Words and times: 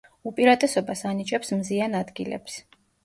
უპირატესობას 0.29 1.03
ანიჭებს 1.11 1.53
მზიან 1.59 1.99
ადგილებს. 2.01 2.57